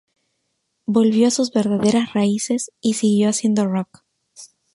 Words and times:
Volvió 0.87 1.27
a 1.27 1.29
sus 1.29 1.51
verdaderas 1.53 2.13
raíces 2.15 2.71
y 2.81 2.93
siguió 2.93 3.29
haciendo 3.29 3.67
rock. 3.67 4.03